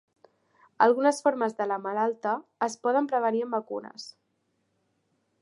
Algunes 0.85 1.19
formes 1.25 1.53
de 1.59 1.67
la 1.73 1.77
malalta 1.83 2.33
es 2.69 2.79
poden 2.87 3.11
prevenir 3.13 3.45
amb 3.49 3.59
vacunes. 3.59 4.09